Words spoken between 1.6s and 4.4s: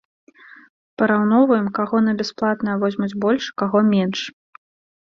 каго на бясплатнае возьмуць больш, каго менш.